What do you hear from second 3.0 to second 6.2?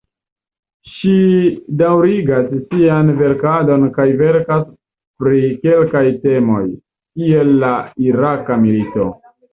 verkadon kaj verkas pri kelkaj